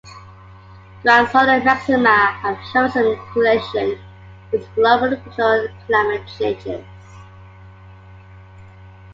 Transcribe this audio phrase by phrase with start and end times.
[1.03, 3.99] Grand solar maxima have shown some correlation
[4.51, 6.83] with global and regional climate changes.